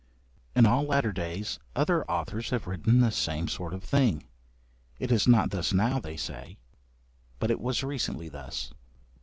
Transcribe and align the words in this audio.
In 0.55 0.65
all 0.65 0.85
later 0.87 1.11
days, 1.11 1.59
other 1.75 2.09
authors 2.09 2.49
have 2.49 2.65
written 2.65 3.01
the 3.01 3.11
same 3.11 3.47
sort 3.47 3.71
of 3.71 3.83
thing; 3.83 4.23
it 4.97 5.11
is 5.11 5.27
not 5.27 5.51
thus 5.51 5.73
now, 5.73 6.01
say 6.01 6.17
they, 6.25 6.57
but 7.37 7.51
it 7.51 7.61
was 7.61 7.83
recently 7.83 8.27
thus. 8.27 8.73